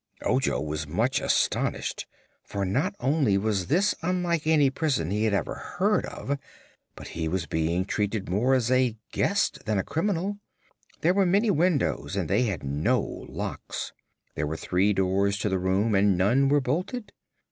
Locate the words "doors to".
14.91-15.49